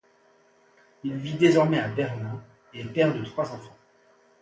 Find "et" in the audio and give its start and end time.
2.73-2.81